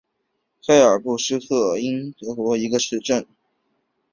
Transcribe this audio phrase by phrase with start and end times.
[0.65, 1.45] 黑尔布斯泰
[1.79, 3.27] 因是德国黑森州的一个市镇。